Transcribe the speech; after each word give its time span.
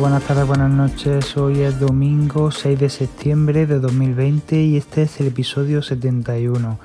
buenas 0.00 0.22
tardes, 0.22 0.46
buenas 0.46 0.70
noches. 0.70 1.36
Hoy 1.36 1.60
es 1.60 1.80
domingo 1.80 2.52
6 2.52 2.78
de 2.78 2.88
septiembre 2.88 3.66
de 3.66 3.80
2020 3.80 4.56
y 4.56 4.76
este 4.76 5.02
es 5.02 5.20
el 5.20 5.26
episodio 5.28 5.82
71. 5.82 6.78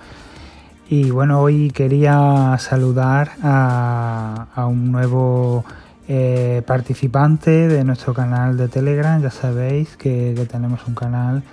Y 0.89 1.11
bueno, 1.11 1.39
hoy 1.39 1.69
quería 1.69 2.55
saludar 2.57 3.31
a, 3.43 4.65
un 4.67 4.91
nuevo 4.91 5.63
eh, 6.07 6.63
participante 6.65 7.67
de 7.67 7.83
nuestro 7.83 8.15
canal 8.15 8.57
de 8.57 8.67
Telegram. 8.67 9.21
Ya 9.21 9.29
sabéis 9.29 9.95
que, 9.95 10.33
tenemos 10.51 10.87
un 10.87 10.95
canal 10.95 11.43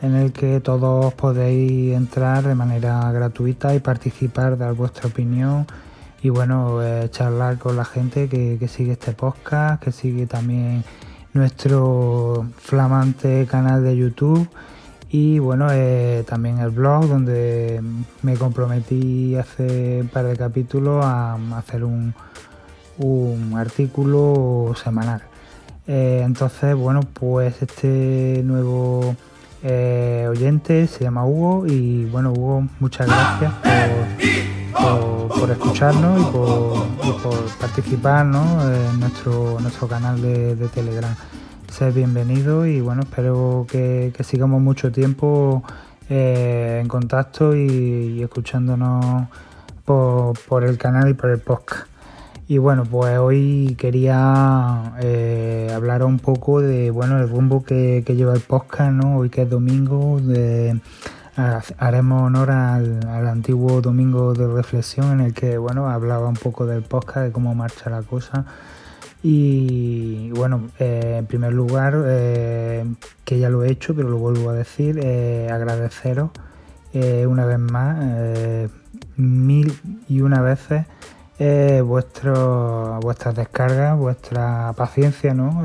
en 0.00 0.14
el 0.14 0.32
que 0.32 0.60
todos 0.60 1.12
podéis 1.12 1.94
entrar 1.94 2.44
de 2.44 2.54
manera 2.54 3.12
gratuita 3.12 3.74
y 3.74 3.80
participar, 3.80 4.56
dar 4.56 4.72
vuestra 4.72 5.08
opinión 5.08 5.66
y 6.22 6.28
bueno, 6.28 6.82
eh, 6.82 7.08
charlar 7.10 7.58
con 7.58 7.76
la 7.76 7.84
gente 7.84 8.28
que, 8.28 8.68
sigue 8.68 8.92
este 8.92 9.12
podcast, 9.12 9.82
que 9.82 9.90
sigue 9.90 10.26
también 10.26 10.84
nuestro 11.32 12.46
flamante 12.58 13.46
canal 13.50 13.82
de 13.82 13.96
YouTube 13.96 14.48
y 15.10 15.40
bueno, 15.40 15.66
eh, 15.72 16.24
también 16.26 16.58
el 16.58 16.70
blog 16.70 17.08
donde 17.08 17.82
me 18.22 18.36
comprometí 18.36 19.34
hace 19.34 19.98
un 20.02 20.08
par 20.08 20.26
de 20.26 20.36
capítulos 20.36 21.04
a 21.04 21.36
hacer 21.56 21.82
un, 21.84 22.14
artículo 23.56 24.74
semanal. 24.80 25.22
Eh, 25.88 26.22
entonces, 26.24 26.76
bueno, 26.76 27.00
pues 27.12 27.60
este 27.62 28.42
nuevo 28.44 29.16
oyente 29.64 30.86
se 30.86 31.04
llama 31.04 31.26
Hugo 31.26 31.66
y 31.66 32.04
bueno, 32.04 32.32
Hugo, 32.32 32.68
muchas 32.78 33.08
gracias 33.08 33.52
por, 34.72 35.21
escucharnos 35.50 36.20
y 36.20 36.24
por, 36.32 37.32
participar 37.60 38.26
en 38.26 39.00
nuestro, 39.00 39.58
nuestro 39.60 39.88
canal 39.88 40.20
de 40.20 40.68
Telegram 40.74 41.14
ser 41.72 41.92
bienvenido 41.94 42.66
y 42.66 42.82
bueno, 42.82 43.00
espero 43.00 43.66
que, 43.66 44.12
sigamos 44.20 44.60
mucho 44.60 44.92
tiempo 44.92 45.64
eh, 46.10 46.80
en 46.82 46.86
contacto 46.86 47.56
y, 47.56 48.22
escuchándonos 48.22 49.28
por, 49.86 50.64
el 50.64 50.76
canal 50.76 51.08
y 51.08 51.14
por 51.14 51.30
el 51.30 51.38
podcast. 51.38 51.86
Y 52.46 52.58
bueno, 52.58 52.84
pues 52.84 53.16
hoy 53.18 53.74
quería 53.78 54.92
eh, 55.00 55.72
hablar 55.74 56.04
un 56.04 56.18
poco 56.18 56.60
de 56.60 56.90
bueno 56.90 57.18
el 57.18 57.28
rumbo 57.30 57.64
que, 57.64 58.04
lleva 58.06 58.34
el 58.34 58.42
podcast, 58.42 58.92
¿no? 58.92 59.16
Hoy 59.16 59.30
que 59.30 59.42
es 59.42 59.50
domingo, 59.50 60.20
de, 60.20 60.78
haremos 61.36 62.22
honor 62.22 62.50
al, 62.50 63.26
antiguo 63.26 63.80
domingo 63.80 64.34
de 64.34 64.46
reflexión 64.46 65.12
en 65.12 65.20
el 65.20 65.34
que 65.34 65.56
bueno 65.56 65.88
hablaba 65.88 66.28
un 66.28 66.34
poco 66.34 66.66
del 66.66 66.82
podcast, 66.82 67.26
de 67.26 67.32
cómo 67.32 67.54
marcha 67.54 67.88
la 67.88 68.02
cosa 68.02 68.44
y 69.22 70.32
bueno, 70.32 70.68
eh, 70.80 71.16
en 71.18 71.26
primer 71.26 71.52
lugar, 71.52 71.94
eh, 72.06 72.84
que 73.24 73.38
ya 73.38 73.50
lo 73.50 73.62
he 73.62 73.70
hecho, 73.70 73.94
pero 73.94 74.08
lo 74.08 74.18
vuelvo 74.18 74.50
a 74.50 74.52
decir, 74.52 74.98
eh, 75.00 75.48
agradeceros 75.50 76.30
una 77.26 77.46
vez 77.46 77.58
más, 77.58 78.68
mil 79.16 79.72
y 80.10 80.20
una 80.20 80.42
veces, 80.42 80.84
vuestro, 81.82 83.00
vuestras 83.00 83.34
descargas, 83.34 83.96
vuestra 83.96 84.74
paciencia 84.76 85.32
¿no? 85.32 85.64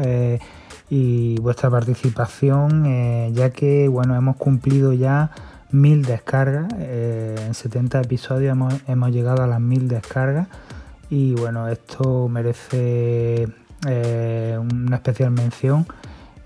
y 0.90 1.38
vuestra 1.42 1.70
participación, 1.70 3.34
ya 3.34 3.50
que 3.50 3.90
bueno, 3.90 4.16
hemos 4.16 4.38
cumplido 4.38 4.94
ya 4.94 5.32
mil 5.72 6.04
descargas, 6.04 6.72
en 6.80 7.54
70 7.54 8.02
episodios 8.02 8.58
hemos, 8.88 9.12
llegado 9.12 9.44
a 9.44 9.48
las 9.48 9.60
mil 9.60 9.88
descargas 9.88 10.48
y 11.10 11.34
bueno, 11.36 11.68
esto 11.68 12.28
merece 12.28 13.48
eh, 13.88 14.58
una 14.60 14.98
especial 14.98 15.32
mención 15.32 15.86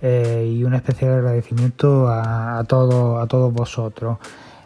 eh, 0.02 0.52
y 0.53 0.64
un 0.64 0.73
especial 0.73 1.14
agradecimiento 1.14 2.08
a, 2.09 2.64
todos, 2.67 3.23
a 3.23 3.27
todos 3.27 3.53
vosotros. 3.53 4.17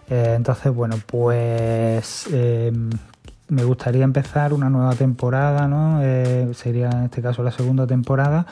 Eh, 0.09 0.33
entonces, 0.35 0.73
bueno, 0.73 0.97
pues 1.05 2.27
me 3.47 3.63
gustaría 3.63 4.03
empezar 4.03 4.53
una 4.53 4.69
nueva 4.69 4.95
temporada, 4.95 5.67
¿no? 5.67 6.01
sería 6.53 6.89
en 6.89 7.03
este 7.03 7.21
caso 7.21 7.43
la 7.43 7.51
segunda 7.51 7.85
temporada 7.85 8.45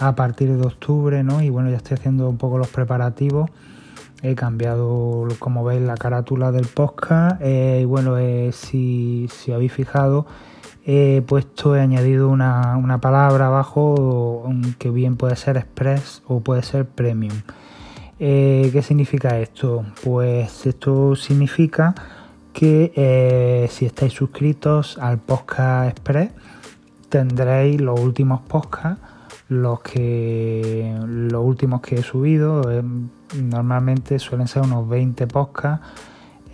a 0.00 0.14
partir 0.14 0.56
de 0.56 0.66
octubre, 0.66 1.22
¿no? 1.22 1.42
Y 1.42 1.50
bueno, 1.50 1.70
ya 1.70 1.76
estoy 1.76 1.96
haciendo 1.96 2.28
un 2.28 2.38
poco 2.38 2.58
los 2.58 2.68
preparativos. 2.68 3.50
He 4.22 4.34
cambiado, 4.34 5.26
como 5.38 5.64
veis, 5.64 5.82
la 5.82 5.96
carátula 5.96 6.52
del 6.52 6.66
podcast. 6.66 7.40
y 7.42 7.84
bueno, 7.84 8.16
si, 8.52 9.28
si 9.30 9.52
habéis 9.52 9.72
fijado, 9.72 10.26
he 10.84 11.22
puesto, 11.26 11.76
he 11.76 11.80
añadido 11.80 12.28
una, 12.28 12.98
palabra 13.00 13.46
abajo 13.46 14.50
que 14.78 14.90
bien 14.90 15.16
puede 15.16 15.36
ser 15.36 15.56
express 15.56 16.22
o 16.26 16.40
puede 16.40 16.62
ser 16.62 16.86
premium. 16.86 17.42
Eh, 18.18 18.70
¿Qué 18.72 18.82
significa 18.82 19.38
esto? 19.38 19.84
Pues 20.04 20.66
esto 20.66 21.16
significa 21.16 21.94
que 22.52 22.92
eh, 22.96 23.68
si 23.70 23.86
estáis 23.86 24.12
suscritos 24.12 24.98
al 24.98 25.18
podcast 25.18 25.90
express 25.90 26.30
tendréis 27.08 27.80
los 27.80 27.98
últimos 27.98 28.40
podcasts, 28.42 29.02
los 29.50 29.80
que 29.80 30.96
los 31.06 31.44
últimos 31.44 31.80
que 31.82 31.96
he 31.96 32.02
subido. 32.02 32.70
Eh, 32.70 32.82
normalmente 33.34 34.18
suelen 34.18 34.48
ser 34.48 34.62
unos 34.62 34.88
20 34.88 35.26
podcasts 35.26 35.86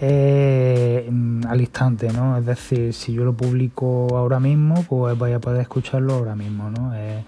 eh, 0.01 1.09
al 1.47 1.61
instante, 1.61 2.11
¿no? 2.13 2.37
Es 2.39 2.47
decir, 2.47 2.93
si 2.93 3.13
yo 3.13 3.25
lo 3.25 3.35
publico 3.35 4.09
ahora 4.17 4.41
mismo, 4.41 4.83
pues 4.89 5.17
vais 5.17 5.37
a 5.37 5.41
poder 5.41 5.61
escucharlo 5.61 6.15
ahora 6.15 6.35
mismo, 6.35 6.71
¿no? 6.71 6.95
Eh, 6.95 7.23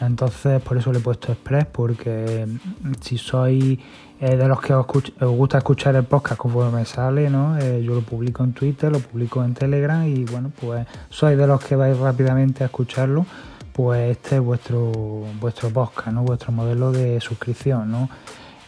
entonces, 0.00 0.60
por 0.60 0.76
eso 0.76 0.92
le 0.92 0.98
he 0.98 1.02
puesto 1.02 1.30
Express, 1.30 1.66
porque 1.66 2.46
mm, 2.46 2.92
si 3.00 3.16
sois 3.16 3.78
de 4.20 4.48
los 4.48 4.60
que 4.60 4.72
os, 4.72 4.86
gusta 5.20 5.58
escuchar 5.58 5.94
el 5.96 6.04
podcast 6.04 6.40
como 6.40 6.70
me 6.70 6.86
sale, 6.86 7.28
¿no? 7.28 7.58
yo 7.58 7.94
lo 7.94 8.00
publico 8.00 8.42
en 8.42 8.54
Twitter, 8.54 8.90
lo 8.90 9.00
publico 9.00 9.44
en 9.44 9.52
Telegram 9.52 10.06
y 10.06 10.24
bueno, 10.24 10.50
pues 10.58 10.86
sois 11.10 11.36
de 11.36 11.46
los 11.46 11.62
que 11.62 11.76
vais 11.76 11.98
rápidamente 11.98 12.62
a 12.62 12.68
escucharlo, 12.68 13.26
pues 13.74 14.12
este 14.12 14.36
es 14.36 14.40
vuestro, 14.40 14.92
vuestro 15.40 15.68
podcast, 15.68 16.08
¿no? 16.08 16.22
Vuestro 16.22 16.52
modelo 16.52 16.92
de 16.92 17.20
suscripción, 17.20 17.90
¿no? 17.90 18.08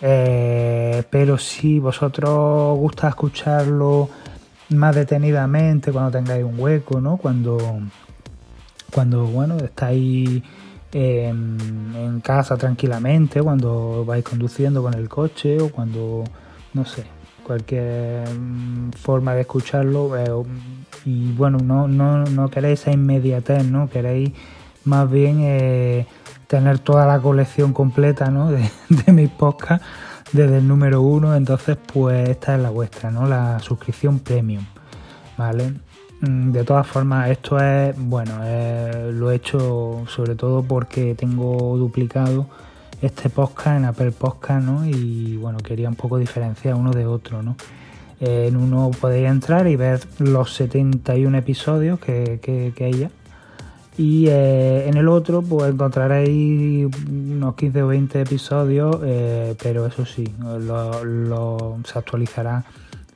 Eh, 0.03 1.05
pero 1.09 1.39
si 1.39 1.79
vosotros 1.79 2.29
os 2.29 2.79
gusta 2.79 3.09
escucharlo 3.09 4.11
más 4.71 4.97
detenidamente 4.97 5.93
cuando 5.93 6.11
tengáis 6.11 6.45
un 6.45 6.59
hueco, 6.59 7.01
¿no? 7.01 7.19
Cuando, 7.19 7.57
cuando 8.93 9.27
bueno, 9.27 9.57
estáis 9.59 10.43
en, 10.93 12.21
casa 12.25 12.57
tranquilamente, 12.57 13.41
cuando 13.41 14.05
vais 14.05 14.25
conduciendo 14.25 14.83
con 14.83 14.95
el 14.95 15.09
coche 15.09 15.61
o 15.61 15.71
cuando, 15.71 16.25
no 16.75 16.85
sé, 16.85 17.05
cualquier 17.45 18.27
forma 19.01 19.37
de 19.37 19.43
escucharlo. 19.43 20.17
Eh, 20.17 20.49
y 21.05 21.31
bueno, 21.31 21.59
no, 21.63 21.87
no, 21.87 22.25
no 22.25 22.51
queréis 22.51 22.81
esa 22.81 22.91
inmediatez, 22.91 23.65
¿no? 23.65 23.89
Queréis 23.89 24.33
más 24.87 25.11
bien 25.11 25.41
eh, 25.43 26.07
tener 26.47 26.79
toda 26.79 27.07
la 27.07 27.21
colección 27.21 27.73
completa 27.73 28.31
¿no? 28.31 28.51
de, 28.51 29.13
mis 29.13 29.29
podcasts 29.29 29.85
desde 30.33 30.59
el 30.59 30.67
número 30.67 31.03
uno, 31.03 31.37
entonces 31.37 31.77
pues 31.93 32.29
esta 32.29 32.57
es 32.57 32.61
la 32.61 32.71
vuestra, 32.71 33.11
¿no? 33.11 33.27
La 33.27 33.61
suscripción 33.61 34.19
premium, 34.19 34.65
¿vale? 35.37 35.73
Mm, 36.21 36.51
de 36.51 36.65
todas 36.65 36.87
formas, 36.87 37.31
esto 37.31 37.61
es, 37.61 37.95
bueno, 37.97 38.39
lo 39.13 39.31
he 39.31 39.37
hecho 39.37 40.05
sobre 40.09 40.35
todo 40.35 40.63
porque 40.63 41.15
tengo 41.15 41.77
duplicado 41.77 42.47
este 43.01 43.31
podcast 43.31 43.79
en 43.79 43.85
Apple 43.85 44.11
Podcast, 44.11 44.65
¿no? 44.65 44.85
Y 44.85 45.37
bueno, 45.37 45.59
quería 45.59 45.89
un 45.89 45.95
poco 45.95 46.19
diferenciar 46.19 46.75
uno 46.75 46.91
de 46.91 47.07
otro, 47.07 47.43
¿no? 47.43 47.57
en 48.19 48.57
uno 48.57 48.91
podéis 48.99 49.29
entrar 49.29 49.67
y 49.67 49.77
ver 49.77 50.01
los 50.19 50.55
71 50.55 51.37
episodios 51.37 52.01
que 52.01 52.73
hay 52.81 52.93
ya 52.95 53.11
y 53.99 54.27
eh, 54.29 54.89
en 54.89 54.97
el 54.97 55.09
otro, 55.09 55.41
pues 55.41 55.73
encontraréis 55.73 56.87
unos 57.09 57.55
15 57.55 57.83
o 57.83 57.87
20 57.89 58.21
episodios, 58.21 58.97
eh, 59.03 59.55
pero 59.63 59.87
eso 59.87 60.05
sí, 60.05 60.27
lo, 60.39 61.79
se 61.85 61.99
actualizará 61.99 62.65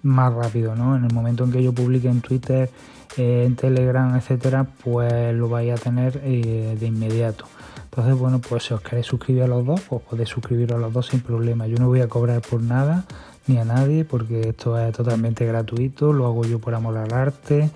más 0.02 0.32
rápido, 0.32 0.75
¿no? 0.75 0.96
En 0.96 1.04
el 1.04 1.12
momento 1.12 1.44
en 1.44 1.52
que 1.52 1.62
yo 1.62 1.75
publique 1.75 2.08
en 2.08 2.22
Twitter, 2.22 2.70
eh, 3.19 3.44
en 3.46 3.56
Telegram, 3.56 4.16
etcétera, 4.16 4.66
pues 4.82 5.34
lo 5.34 5.50
vais 5.50 5.70
a 5.72 5.82
tener 5.82 6.19
de 6.22 6.87
inmediato. 6.87 7.44
Entonces, 7.84 8.14
bueno, 8.14 8.38
pues 8.38 8.62
si 8.62 8.72
os 8.72 8.81
queréis 8.81 9.06
suscribir 9.06 9.43
a 9.43 9.49
los 9.49 9.66
dos, 9.66 9.82
pues 9.82 10.00
podéis 10.02 10.31
suscribiros 10.31 10.78
a 10.78 10.81
los 10.81 10.93
dos 10.94 11.08
sin 11.08 11.20
problema. 11.20 11.66
Yo 11.66 11.76
no 11.76 11.88
voy 11.88 12.00
a 12.00 12.08
cobrar 12.08 12.40
por 12.40 12.62
nada 12.62 13.04
ni 13.46 13.58
a 13.58 13.64
nadie 13.64 14.06
porque 14.06 14.49
esto 14.50 14.78
es 14.78 14.94
totalmente 14.94 15.44
gratuito, 15.44 16.12
lo 16.12 16.26
hago 16.26 16.44
yo 16.44 16.58
por 16.58 16.75
amor 16.75 16.96
al 16.96 17.12
arte 17.12 17.70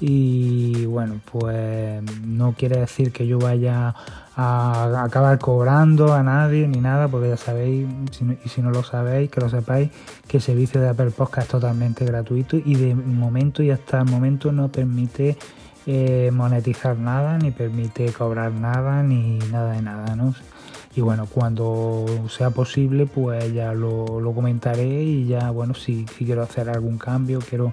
y 0.00 0.86
bueno, 0.86 1.20
pues 1.30 2.02
no 2.24 2.52
quiere 2.52 2.80
decir 2.80 3.12
que 3.12 3.26
yo 3.26 3.38
vaya 3.38 3.94
a 4.36 5.02
acabar 5.04 5.38
cobrando 5.38 6.12
a 6.12 6.22
nadie 6.22 6.66
ni 6.66 6.80
nada, 6.80 7.08
porque 7.08 7.28
ya 7.28 7.36
sabéis, 7.36 7.86
y 8.44 8.48
si 8.48 8.62
no 8.62 8.70
lo 8.70 8.82
sabéis, 8.82 9.30
que 9.30 9.40
lo 9.40 9.48
sepáis, 9.48 9.90
que 10.26 10.38
el 10.38 10.42
servicio 10.42 10.80
de 10.80 10.88
Apple 10.88 11.10
Podcast 11.10 11.46
es 11.46 11.52
totalmente 11.52 12.04
gratuito 12.04 12.56
y 12.56 12.74
de 12.74 12.94
momento 12.94 13.62
y 13.62 13.70
hasta 13.70 14.00
el 14.00 14.10
momento 14.10 14.52
no 14.52 14.68
permite 14.68 15.36
eh, 15.86 16.30
monetizar 16.32 16.98
nada, 16.98 17.38
ni 17.38 17.50
permite 17.50 18.12
cobrar 18.12 18.52
nada, 18.52 19.02
ni 19.02 19.38
nada 19.50 19.72
de 19.72 19.82
nada, 19.82 20.16
¿no? 20.16 20.34
y 20.96 21.00
bueno, 21.00 21.26
cuando 21.26 22.06
sea 22.28 22.50
posible, 22.50 23.06
pues 23.06 23.52
ya 23.52 23.74
lo, 23.74 24.06
comentaré 24.34 25.02
y 25.02 25.26
ya, 25.26 25.50
bueno, 25.50 25.74
si, 25.74 26.04
quiero 26.04 26.42
hacer 26.42 26.68
algún 26.68 26.98
cambio, 26.98 27.40
quiero 27.40 27.72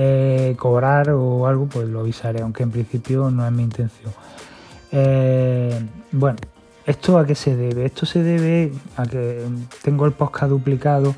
eh, 0.00 0.54
cobrar 0.56 1.10
o 1.10 1.48
algo, 1.48 1.66
pues 1.66 1.88
lo 1.88 1.98
avisaré, 1.98 2.40
aunque 2.42 2.62
en 2.62 2.70
principio 2.70 3.32
no 3.32 3.44
es 3.44 3.50
mi 3.50 3.64
intención. 3.64 4.12
Eh, 4.92 5.76
bueno, 6.12 6.38
¿esto 6.86 7.18
a 7.18 7.26
qué 7.26 7.34
se 7.34 7.56
debe? 7.56 7.84
Esto 7.84 8.06
se 8.06 8.22
debe 8.22 8.72
a 8.96 9.06
que 9.06 9.44
tengo 9.82 10.06
el 10.06 10.12
podcast 10.12 10.50
duplicado, 10.50 11.16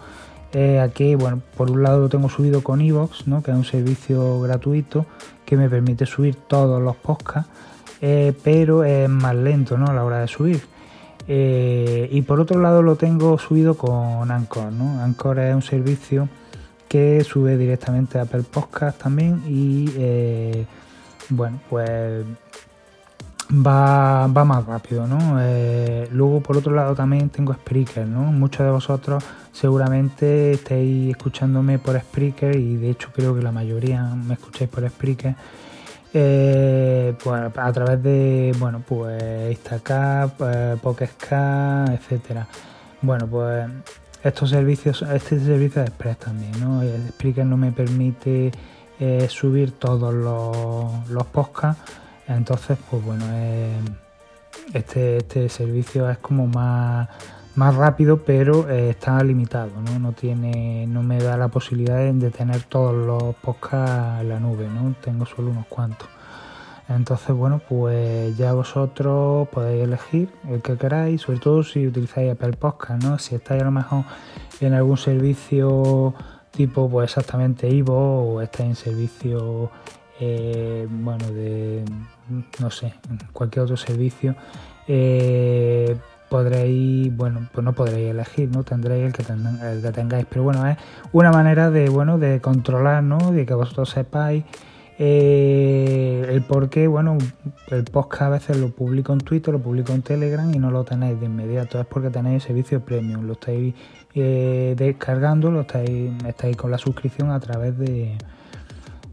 eh, 0.54 0.80
a 0.80 0.88
que, 0.88 1.14
bueno, 1.14 1.42
por 1.58 1.70
un 1.70 1.82
lado 1.82 2.00
lo 2.00 2.08
tengo 2.08 2.30
subido 2.30 2.62
con 2.62 2.80
Evox, 2.80 3.26
¿no? 3.26 3.42
que 3.42 3.50
es 3.50 3.56
un 3.58 3.64
servicio 3.64 4.40
gratuito 4.40 5.04
que 5.44 5.58
me 5.58 5.68
permite 5.68 6.06
subir 6.06 6.36
todos 6.36 6.80
los 6.80 6.96
podcasts, 6.96 7.50
pero 8.42 8.82
es 8.82 9.10
más 9.10 9.34
lento 9.34 9.76
¿no? 9.76 9.88
a 9.88 9.92
la 9.92 10.04
hora 10.04 10.20
de 10.20 10.28
subir. 10.28 10.62
Eh, 11.28 12.08
y 12.10 12.22
por 12.22 12.40
otro 12.40 12.60
lado 12.60 12.82
lo 12.82 12.96
tengo 12.96 13.38
subido 13.38 13.74
con 13.76 14.30
Anchor. 14.30 14.72
¿no? 14.72 15.02
Anchor 15.02 15.38
es 15.40 15.54
un 15.54 15.62
servicio 15.62 16.30
que 16.90 17.22
sube 17.22 17.56
directamente 17.56 18.18
a 18.18 18.22
Apple 18.22 18.42
Podcast 18.42 19.00
también 19.00 19.44
y 19.46 19.88
eh, 19.96 20.66
bueno, 21.28 21.60
pues 21.70 22.24
va, 23.48 24.26
más 24.26 24.66
rápido. 24.66 25.06
¿no? 25.06 25.36
Eh, 25.40 26.08
luego 26.10 26.40
por 26.40 26.56
otro 26.56 26.74
lado 26.74 26.96
también 26.96 27.28
tengo 27.30 27.54
Spreaker. 27.54 28.08
¿no? 28.08 28.32
Muchos 28.32 28.66
de 28.66 28.72
vosotros 28.72 29.22
seguramente 29.52 30.50
estáis 30.50 31.10
escuchándome 31.10 31.78
por 31.78 31.96
Spreaker 31.96 32.56
y 32.56 32.76
de 32.76 32.90
hecho 32.90 33.10
creo 33.14 33.36
que 33.36 33.42
la 33.42 33.52
mayoría 33.52 34.02
me 34.02 34.34
escucháis 34.34 34.68
por 34.68 34.88
Spreaker 34.88 35.36
eh, 36.12 37.14
pues 37.22 37.40
a 37.56 37.72
través 37.72 38.02
de 38.02 38.52
bueno 38.58 38.82
pues 38.84 39.52
Instacap, 39.52 40.40
eh, 40.40 40.76
etcétera. 41.94 42.48
Bueno 43.00 43.28
pues 43.28 43.70
estos 44.22 44.50
servicios, 44.50 45.02
este 45.02 45.40
servicio 45.40 45.82
de 45.82 45.88
Express 45.88 46.18
también, 46.18 46.52
¿no? 46.60 46.82
Spreaker 47.10 47.46
no 47.46 47.56
me 47.56 47.72
permite 47.72 48.50
eh, 48.98 49.26
subir 49.28 49.72
todos 49.72 50.12
los, 50.12 51.08
los 51.08 51.26
podcasts, 51.26 51.92
entonces 52.28 52.78
pues 52.90 53.04
bueno 53.04 53.24
este, 54.74 55.16
este 55.16 55.48
servicio 55.48 56.08
es 56.10 56.18
como 56.18 56.46
más 56.46 57.08
más 57.54 57.74
rápido, 57.74 58.22
pero 58.24 58.68
eh, 58.70 58.90
está 58.90 59.22
limitado, 59.22 59.70
¿no? 59.84 59.98
No, 59.98 60.12
tiene, 60.12 60.86
no 60.86 61.02
me 61.02 61.18
da 61.18 61.36
la 61.36 61.48
posibilidad 61.48 61.98
de, 62.12 62.30
tener 62.30 62.62
todos 62.62 62.94
los 62.94 63.34
podcasts 63.36 64.20
en 64.20 64.28
la 64.28 64.40
nube, 64.40 64.68
¿no? 64.68 64.94
Tengo 65.00 65.26
solo 65.26 65.50
unos 65.50 65.66
cuantos. 65.66 66.08
Entonces, 66.90 67.36
bueno, 67.36 67.60
pues 67.68 68.36
ya 68.36 68.52
vosotros 68.52 69.48
podéis 69.50 69.84
elegir 69.84 70.28
el 70.48 70.60
que 70.60 70.76
queráis, 70.76 71.22
sobre 71.22 71.38
todo 71.38 71.62
si 71.62 71.86
utilizáis 71.86 72.32
Apple 72.32 72.54
Podcast, 72.54 73.04
¿no? 73.04 73.16
Si 73.20 73.36
estáis 73.36 73.62
a 73.62 73.66
lo 73.66 73.70
mejor 73.70 74.04
en 74.60 74.74
algún 74.74 74.96
servicio 74.96 76.14
tipo, 76.50 76.90
pues 76.90 77.10
exactamente 77.10 77.68
Ivo 77.68 77.94
o 78.34 78.42
estáis 78.42 78.70
en 78.70 78.74
servicio, 78.74 79.70
eh, 80.18 80.88
bueno, 80.90 81.24
de, 81.30 81.84
no 82.58 82.70
sé, 82.72 82.92
cualquier 83.32 83.66
otro 83.66 83.76
servicio, 83.76 84.34
eh, 84.88 85.96
podréis, 86.28 87.16
bueno, 87.16 87.48
pues 87.52 87.64
no 87.64 87.72
podréis 87.72 88.10
elegir, 88.10 88.50
¿no? 88.50 88.64
Tendréis 88.64 89.06
el 89.06 89.12
que, 89.12 89.22
el 89.32 89.80
que 89.80 89.92
tengáis. 89.92 90.26
Pero 90.28 90.42
bueno, 90.42 90.66
es 90.66 90.76
una 91.12 91.30
manera 91.30 91.70
de, 91.70 91.88
bueno, 91.88 92.18
de 92.18 92.40
controlar, 92.40 93.04
¿no? 93.04 93.30
De 93.30 93.46
que 93.46 93.54
vosotros 93.54 93.90
sepáis 93.90 94.44
eh, 95.02 96.26
el 96.28 96.42
por 96.42 96.68
qué, 96.68 96.86
bueno, 96.86 97.16
el 97.68 97.84
podcast 97.84 98.22
a 98.22 98.28
veces 98.28 98.58
lo 98.58 98.68
publico 98.68 99.14
en 99.14 99.20
Twitter, 99.20 99.54
lo 99.54 99.58
publico 99.58 99.92
en 99.92 100.02
Telegram 100.02 100.52
y 100.54 100.58
no 100.58 100.70
lo 100.70 100.84
tenéis 100.84 101.18
de 101.18 101.24
inmediato. 101.24 101.80
Es 101.80 101.86
porque 101.86 102.10
tenéis 102.10 102.42
el 102.42 102.48
servicio 102.48 102.80
premium, 102.80 103.26
lo 103.26 103.32
estáis 103.32 103.74
eh, 104.14 104.74
descargando, 104.76 105.50
lo 105.50 105.62
estáis, 105.62 106.12
estáis 106.26 106.54
con 106.54 106.70
la 106.70 106.76
suscripción 106.76 107.30
a 107.30 107.40
través 107.40 107.78
de 107.78 108.18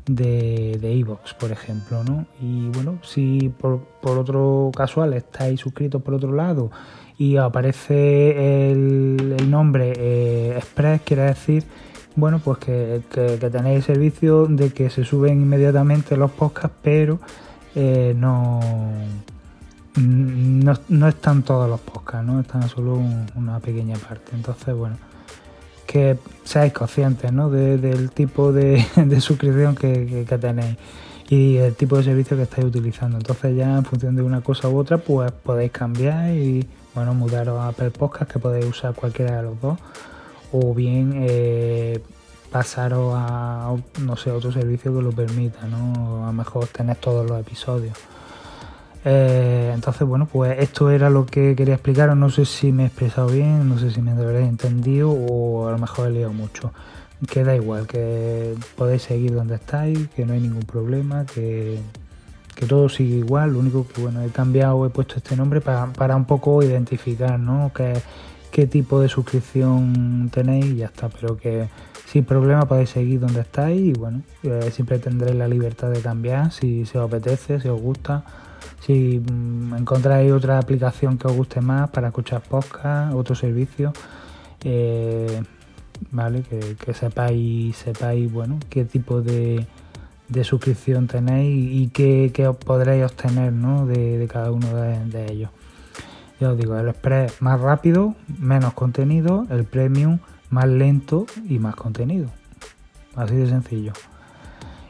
de 0.08 1.00
Evox, 1.00 1.34
por 1.34 1.52
ejemplo, 1.52 2.04
¿no? 2.04 2.26
Y 2.42 2.70
bueno, 2.70 3.00
si 3.04 3.50
por, 3.50 3.80
por, 4.02 4.18
otro 4.18 4.72
casual 4.76 5.14
estáis 5.14 5.60
suscritos 5.60 6.02
por 6.02 6.14
otro 6.14 6.34
lado 6.34 6.72
y 7.18 7.38
aparece 7.38 8.72
el, 8.72 9.36
nombre 9.50 9.94
eh, 9.98 10.54
Express, 10.58 11.02
quiere 11.02 11.24
decir, 11.24 11.64
bueno, 12.18 12.40
pues 12.40 12.58
que, 12.58 13.02
tenéis 13.40 13.78
el 13.78 13.84
servicio 13.84 14.48
de 14.48 14.72
que 14.74 14.90
se 14.90 15.06
suben 15.06 15.42
inmediatamente 15.42 16.18
los 16.18 16.32
podcasts, 16.32 16.76
pero 16.82 17.20
eh, 17.76 18.14
no, 18.18 18.60
no, 19.96 21.08
están 21.08 21.44
todos 21.44 21.70
los 21.70 21.80
podcasts, 21.80 22.26
¿no? 22.26 22.40
Están 22.40 22.68
solo 22.68 23.00
una 23.36 23.60
pequeña 23.60 23.96
parte. 23.98 24.32
Entonces, 24.34 24.76
bueno, 24.76 24.98
que 25.86 26.18
seáis 26.44 26.74
conscientes 26.74 27.32
¿no? 27.32 27.52
del 27.52 28.10
tipo 28.10 28.52
de, 28.52 28.84
suscripción 29.22 29.76
que, 29.76 30.26
tenéis 30.42 30.76
y 31.30 31.58
el 31.58 31.76
tipo 31.76 31.98
de 31.98 32.04
servicio 32.04 32.36
que 32.36 32.44
estáis 32.44 32.66
utilizando. 32.66 33.18
Entonces 33.18 33.56
ya 33.56 33.78
en 33.78 33.86
función 33.86 34.16
de 34.16 34.24
una 34.24 34.42
cosa 34.42 34.70
u 34.70 34.78
otra, 34.78 34.98
pues 34.98 35.32
podéis 35.32 35.72
cambiar 35.72 36.32
y 36.32 36.68
bueno, 36.96 37.14
mudaros 37.14 37.60
a 37.60 37.68
Apple 37.68 37.92
Podcast, 37.92 38.32
que 38.32 38.40
podéis 38.40 38.66
usar 38.66 38.96
cualquiera 38.96 39.38
de 39.38 39.44
los 39.44 39.62
dos, 39.62 39.78
o 40.52 40.74
bien 40.74 41.14
eh, 41.16 42.00
pasaros 42.52 43.14
a, 43.16 43.76
no 44.02 44.16
sé, 44.16 44.32
otro 44.32 44.52
servicio 44.52 44.96
que 44.96 45.02
lo 45.02 45.12
permita, 45.12 45.68
¿no? 45.68 46.24
A 46.24 46.28
lo 46.28 46.34
mejor 46.34 46.68
tener 46.68 46.98
todos 46.98 47.28
los 47.28 47.40
episodios. 47.40 47.98
Eh, 49.06 49.72
entonces, 49.74 50.08
bueno, 50.08 50.28
pues 50.32 50.60
esto 50.60 50.92
era 50.92 51.10
lo 51.10 51.26
que 51.26 51.56
quería 51.56 51.76
explicaros. 51.76 52.18
No 52.18 52.30
sé 52.30 52.46
si 52.46 52.72
me 52.72 52.84
he 52.84 52.86
expresado 52.88 53.28
bien, 53.30 53.70
no 53.70 53.78
sé 53.78 53.92
si 53.92 54.02
me 54.02 54.12
habréis 54.12 54.48
entendido 54.48 55.12
o 55.12 55.68
a 55.68 55.72
lo 55.72 55.78
mejor 55.78 56.08
he 56.08 56.12
leído 56.12 56.34
mucho. 56.34 56.74
Que 57.30 57.44
da 57.44 57.56
igual, 57.56 57.88
que 57.88 58.56
podéis 58.76 59.04
seguir 59.04 59.34
donde 59.34 59.56
estáis, 59.56 60.08
que 60.10 60.26
no 60.26 60.34
hay 60.34 60.40
ningún 60.40 60.64
problema, 60.64 61.26
que 61.26 61.80
que 62.58 62.66
todo 62.66 62.90
sigue 62.90 63.18
igual, 63.18 63.54
lo 63.54 63.60
único 63.60 63.88
que 63.88 64.02
bueno, 64.02 64.24
he 64.24 64.30
cambiado, 64.30 64.84
he 64.84 64.90
puesto 64.90 65.18
este 65.18 65.36
nombre 65.36 65.62
para, 65.62 66.16
un 66.16 66.26
poco 66.26 66.64
identificar, 66.64 67.40
¿no? 67.40 67.72
Qué, 67.74 67.94
qué 68.58 68.66
tipo 68.66 69.00
de 69.00 69.08
suscripción 69.08 70.32
tenéis 70.34 70.66
y 70.66 70.76
ya 70.78 70.88
está, 70.88 71.10
pero 71.10 71.38
que 71.38 71.70
sin 72.08 72.26
problema 72.26 72.66
podéis 72.68 72.90
seguir 72.90 73.20
donde 73.20 73.42
estáis 73.42 73.80
y 73.80 73.94
bueno, 73.94 74.24
eh, 74.42 74.72
siempre 74.72 74.98
tendréis 74.98 75.36
la 75.36 75.48
libertad 75.48 75.92
de 75.92 76.02
cambiar 76.02 76.52
si, 76.52 76.84
se 76.88 76.98
os 76.98 77.06
apetece, 77.08 77.60
si 77.60 77.68
os 77.68 77.80
gusta, 77.80 78.24
si 78.80 79.20
mm, 79.20 79.76
encontráis 79.76 80.32
otra 80.32 80.58
aplicación 80.58 81.20
que 81.20 81.28
os 81.28 81.36
guste 81.36 81.62
más 81.62 81.92
para 81.92 82.08
escuchar 82.08 82.42
podcast, 82.42 83.14
otro 83.14 83.36
servicio, 83.36 83.94
eh, 84.64 85.40
vale, 86.10 86.42
que, 86.42 86.78
que 86.84 86.96
sepáis, 86.96 87.78
sepáis, 87.78 88.34
bueno, 88.34 88.58
qué 88.72 88.86
tipo 88.86 89.22
de 89.22 89.68
de 90.30 90.44
suscripción 90.44 91.08
tenéis 91.08 91.72
y 91.72 91.90
qué, 91.90 92.54
podréis 92.66 93.06
obtener 93.06 93.54
de, 93.54 94.28
cada 94.28 94.52
uno 94.52 94.68
de, 94.76 95.32
ellos. 95.32 95.50
Ya 96.40 96.52
os 96.52 96.58
digo, 96.58 96.78
el 96.78 96.90
Express 96.90 97.42
más 97.42 97.60
rápido, 97.60 98.16
menos 98.40 98.74
contenido, 98.74 99.48
el 99.50 99.64
Premium 99.66 100.20
más 100.50 100.68
lento 100.68 101.26
y 101.48 101.60
más 101.60 101.76
contenido. 101.76 102.30
Así 103.16 103.36
de 103.36 103.48
sencillo. 103.48 103.94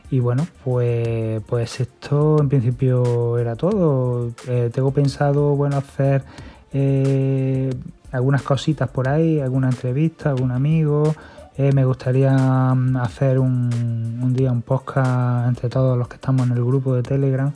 Y 0.10 0.20
bueno, 0.20 0.48
pues, 0.64 1.42
pues 1.48 1.80
esto 1.80 2.38
en 2.40 2.50
principio 2.50 3.38
era 3.38 3.56
todo. 3.56 4.32
Eh, 4.48 4.70
tengo 4.74 4.92
pensado 4.92 5.56
bueno 5.56 5.78
hacer 5.78 6.24
eh, 6.72 7.74
algunas 8.12 8.42
cositas 8.42 8.90
por 8.90 9.10
ahí, 9.10 9.40
alguna 9.42 9.70
entrevista, 9.70 10.30
algún 10.30 10.52
amigo. 10.52 11.14
Eh, 11.58 11.72
me 11.74 11.84
gustaría 11.86 12.32
mm, 12.74 12.98
hacer 12.98 13.40
un, 13.40 14.34
día 14.34 14.52
un 14.52 14.62
podcast 14.62 15.48
entre 15.48 15.70
todos 15.70 15.98
los 15.98 16.08
que 16.08 16.16
estamos 16.16 16.46
en 16.48 16.54
el 16.54 16.64
grupo 16.64 16.94
de 16.96 17.04
Telegram 17.04 17.52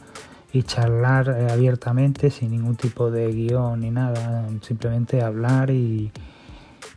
y 0.53 0.63
charlar 0.63 1.29
eh, 1.29 1.51
abiertamente 1.51 2.29
sin 2.29 2.51
ningún 2.51 2.75
tipo 2.75 3.09
de 3.09 3.31
guion 3.31 3.79
ni 3.79 3.91
nada, 3.91 4.47
simplemente 4.61 5.21
hablar 5.21 5.69
y, 5.71 6.11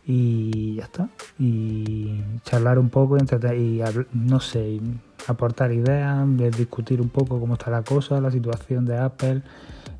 y 0.05 0.75
ya 0.75 0.83
está. 0.83 1.09
Y 1.39 2.21
charlar 2.43 2.79
un 2.79 2.89
poco 2.89 3.17
y 3.17 3.81
no 4.13 4.39
sé, 4.39 4.79
aportar 5.27 5.71
ideas, 5.71 6.25
discutir 6.57 7.01
un 7.01 7.09
poco 7.09 7.39
cómo 7.39 7.53
está 7.53 7.71
la 7.71 7.83
cosa, 7.83 8.19
la 8.21 8.31
situación 8.31 8.85
de 8.85 8.97
Apple, 8.97 9.41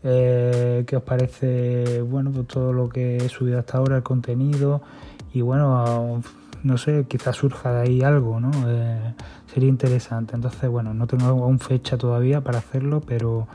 eh, 0.06 0.86
qué 0.88 0.96
os 0.96 1.04
parece, 1.04 2.02
bueno, 2.02 2.32
pues 2.32 2.48
todo 2.48 2.72
lo 2.72 2.88
que 2.88 3.18
he 3.18 3.28
subido 3.28 3.60
hasta 3.60 3.80
ahora, 3.80 3.98
el 3.98 4.04
contenido 4.04 4.82
y 5.34 5.42
bueno 5.42 6.22
no 6.66 6.80
sé, 6.80 7.06
quizás 7.08 7.36
surja 7.36 7.72
de 7.72 7.82
ahí 7.84 8.02
algo, 8.02 8.40
¿no? 8.40 8.50
Eh, 8.68 9.14
sería 9.54 9.70
interesante. 9.70 10.36
Entonces, 10.36 10.68
bueno, 10.68 10.96
no 10.96 11.06
tengo 11.06 11.26
aún 11.28 11.60
fecha 11.60 11.96
todavía 11.96 12.42
para 12.42 12.58
hacerlo, 12.58 13.02
pero, 13.06 13.48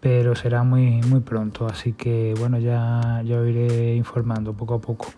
pero 0.00 0.34
será 0.34 0.62
muy, 0.62 1.02
muy 1.02 1.20
pronto. 1.20 1.66
Así 1.66 1.92
que, 1.92 2.34
bueno, 2.38 2.58
ya, 2.58 3.22
ya 3.22 3.38
os 3.38 3.46
iré 3.46 3.94
informando 3.96 4.54
poco 4.54 4.74
a 4.74 4.80
poco. 4.80 5.08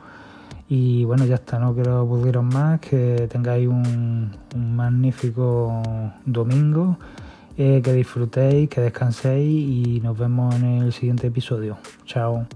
Y 0.69 1.05
bueno, 1.05 1.25
ya 1.25 1.37
está, 1.37 1.61
no 1.61 1.73
quiero 1.73 1.99
aburriros 1.99 2.45
más, 2.45 2.81
que 2.81 3.29
tengáis 3.31 3.69
un, 3.69 4.33
magnífico 4.57 5.83
domingo, 6.27 6.99
eh, 7.57 7.81
que 7.83 7.93
disfrutéis, 7.93 8.69
que 8.69 8.81
descanséis 8.81 9.87
y 9.87 10.01
nos 10.01 10.19
vemos 10.19 10.55
en 10.55 10.83
el 10.83 10.93
siguiente 10.93 11.27
episodio. 11.27 11.79
Chao. 12.05 12.47